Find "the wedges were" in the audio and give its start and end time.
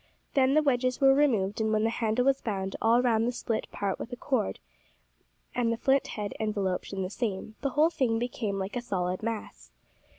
0.55-1.13